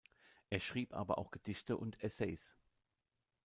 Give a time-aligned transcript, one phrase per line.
[0.49, 2.55] Er schrieb aber auch Gedichte und Essays.